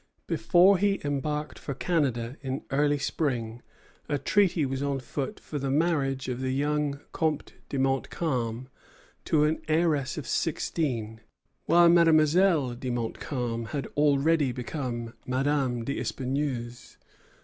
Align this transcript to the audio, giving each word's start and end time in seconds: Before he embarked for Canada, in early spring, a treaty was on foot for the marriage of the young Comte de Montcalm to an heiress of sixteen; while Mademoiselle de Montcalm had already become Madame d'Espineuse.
Before 0.25 0.79
he 0.79 0.99
embarked 1.03 1.59
for 1.59 1.75
Canada, 1.75 2.35
in 2.41 2.63
early 2.71 2.97
spring, 2.97 3.61
a 4.09 4.17
treaty 4.17 4.65
was 4.65 4.81
on 4.81 4.99
foot 4.99 5.39
for 5.39 5.59
the 5.59 5.69
marriage 5.69 6.27
of 6.27 6.41
the 6.41 6.49
young 6.49 6.99
Comte 7.11 7.53
de 7.69 7.77
Montcalm 7.77 8.67
to 9.25 9.43
an 9.43 9.61
heiress 9.67 10.17
of 10.17 10.25
sixteen; 10.25 11.21
while 11.67 11.87
Mademoiselle 11.87 12.73
de 12.73 12.89
Montcalm 12.89 13.65
had 13.65 13.85
already 13.95 14.51
become 14.51 15.13
Madame 15.27 15.85
d'Espineuse. 15.85 16.97